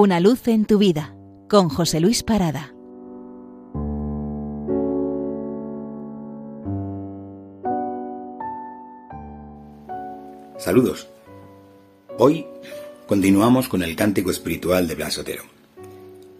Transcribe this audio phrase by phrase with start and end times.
[0.00, 1.12] Una luz en tu vida
[1.48, 2.72] con José Luis Parada.
[10.56, 11.08] Saludos.
[12.16, 12.46] Hoy
[13.08, 15.42] continuamos con el cántico espiritual de Blas Otero.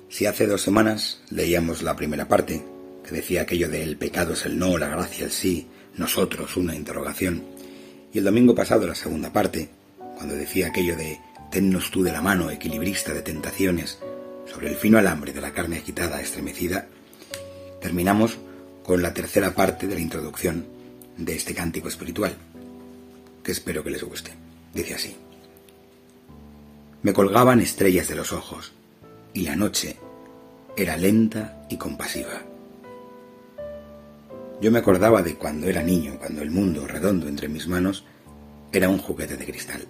[0.09, 2.65] Si hace dos semanas leíamos la primera parte,
[3.03, 5.67] que decía aquello de el pecado es el no, la gracia el sí,
[5.97, 7.43] nosotros una interrogación,
[8.13, 9.69] y el domingo pasado la segunda parte,
[10.17, 11.19] cuando decía aquello de
[11.51, 13.99] tennos tú de la mano, equilibrista de tentaciones,
[14.47, 16.89] sobre el fino alambre de la carne agitada, estremecida,
[17.81, 18.39] terminamos
[18.85, 20.67] con la tercera parte de la introducción
[21.17, 22.37] de este cántico espiritual,
[23.43, 24.33] que espero que les guste.
[24.73, 25.17] Dice así.
[27.03, 28.73] Me colgaban estrellas de los ojos,
[29.33, 29.97] y la noche
[30.77, 32.43] era lenta y compasiva.
[34.61, 38.05] Yo me acordaba de cuando era niño, cuando el mundo, redondo entre mis manos,
[38.73, 39.87] era un juguete de cristal.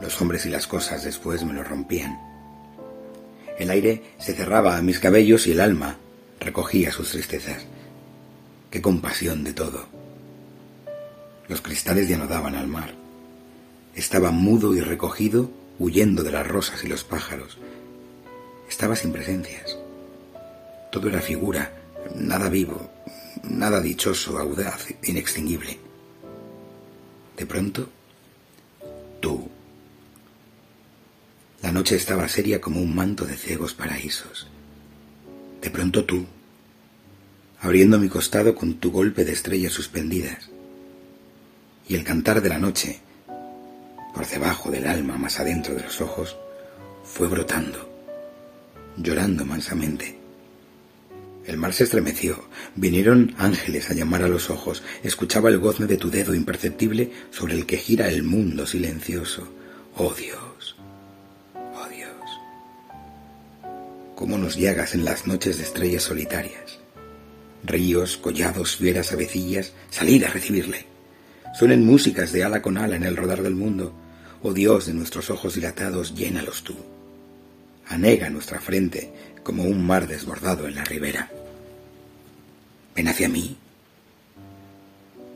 [0.00, 2.18] Los hombres y las cosas después me lo rompían.
[3.58, 5.96] El aire se cerraba a mis cabellos y el alma
[6.40, 7.64] recogía sus tristezas.
[8.70, 9.86] Qué compasión de todo.
[11.48, 12.94] Los cristales ya no daban al mar.
[13.94, 17.58] Estaba mudo y recogido, huyendo de las rosas y los pájaros.
[18.68, 19.78] Estaba sin presencias.
[20.90, 21.72] Todo era figura,
[22.14, 22.90] nada vivo,
[23.44, 25.78] nada dichoso, audaz, inextinguible.
[27.36, 27.88] De pronto,
[31.74, 34.46] noche estaba seria como un manto de ciegos paraísos.
[35.60, 36.24] De pronto tú,
[37.60, 40.50] abriendo mi costado con tu golpe de estrellas suspendidas,
[41.88, 43.00] y el cantar de la noche,
[44.14, 46.36] por debajo del alma, más adentro de los ojos,
[47.02, 47.90] fue brotando,
[48.96, 50.16] llorando mansamente.
[51.44, 52.44] El mar se estremeció,
[52.76, 57.54] vinieron ángeles a llamar a los ojos, escuchaba el gozne de tu dedo imperceptible sobre
[57.54, 59.48] el que gira el mundo silencioso.
[59.96, 60.76] Oh Dios,
[64.14, 66.78] cómo nos llagas en las noches de estrellas solitarias.
[67.64, 70.86] Ríos, collados, fieras, avecillas, salid a recibirle.
[71.54, 73.94] Suenen músicas de ala con ala en el rodar del mundo.
[74.42, 76.74] Oh Dios de nuestros ojos dilatados, llénalos tú.
[77.86, 79.12] Anega nuestra frente
[79.42, 81.30] como un mar desbordado en la ribera.
[82.94, 83.56] Ven hacia mí.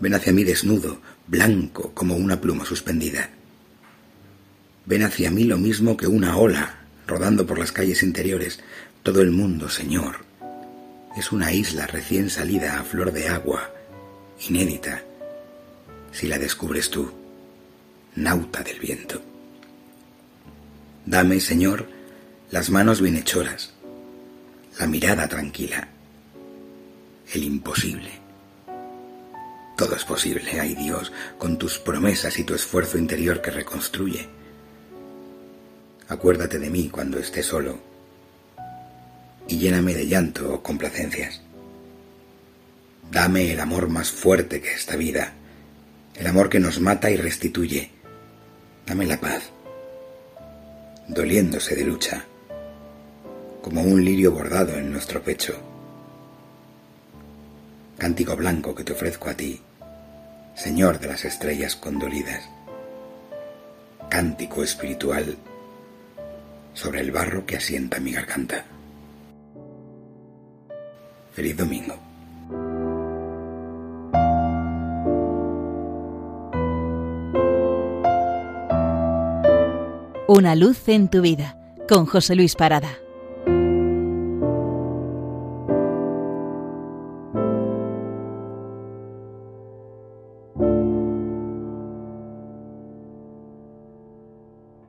[0.00, 3.30] Ven hacia mí desnudo, blanco como una pluma suspendida.
[4.86, 6.77] Ven hacia mí lo mismo que una ola
[7.08, 8.60] rodando por las calles interiores.
[9.02, 10.18] Todo el mundo, Señor,
[11.16, 13.72] es una isla recién salida a flor de agua,
[14.48, 15.02] inédita,
[16.12, 17.10] si la descubres tú,
[18.14, 19.20] nauta del viento.
[21.06, 21.88] Dame, Señor,
[22.50, 23.72] las manos bienhechoras,
[24.78, 25.88] la mirada tranquila,
[27.32, 28.10] el imposible.
[29.76, 34.37] Todo es posible, ay Dios, con tus promesas y tu esfuerzo interior que reconstruye.
[36.08, 37.78] Acuérdate de mí cuando esté solo
[39.46, 41.40] y lléname de llanto o complacencias.
[43.10, 45.32] Dame el amor más fuerte que esta vida,
[46.14, 47.90] el amor que nos mata y restituye.
[48.86, 49.42] Dame la paz,
[51.08, 52.24] doliéndose de lucha
[53.62, 55.54] como un lirio bordado en nuestro pecho.
[57.98, 59.60] Cántico blanco que te ofrezco a ti,
[60.54, 62.48] Señor de las estrellas condolidas.
[64.08, 65.36] Cántico espiritual
[66.78, 68.64] sobre el barro que asienta mi garganta.
[71.32, 71.96] Feliz domingo.
[80.28, 81.58] Una luz en tu vida
[81.88, 82.96] con José Luis Parada.